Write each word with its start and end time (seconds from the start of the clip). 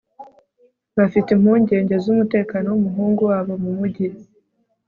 bafite 0.97 1.29
impungenge 1.31 1.95
zumutekano 2.03 2.67
wumuhungu 2.71 3.21
wabo 3.31 3.53
mumujyi 3.63 4.07